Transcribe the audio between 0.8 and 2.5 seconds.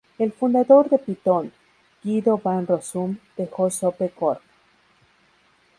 de Python, Guido